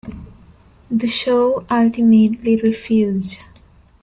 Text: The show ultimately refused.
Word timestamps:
The 0.89 1.05
show 1.05 1.63
ultimately 1.69 2.55
refused. 2.59 3.37